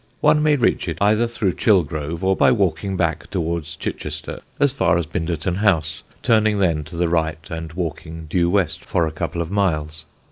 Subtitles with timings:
[0.19, 4.97] One may reach it either through Chilgrove, or by walking back towards Chichester as far
[4.97, 9.43] as Binderton House, turning then to the right and walking due west for a couple
[9.43, 10.05] of miles.